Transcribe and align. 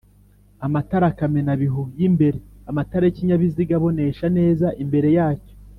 Amatara 0.65 1.07
kamena-bihu 1.19 1.83
y’imbereAmatara 1.99 3.03
y’ikinyabiziga 3.05 3.73
abonesha 3.75 4.25
neza 4.37 4.67
imbere 4.85 5.09
yacyo 5.19 5.53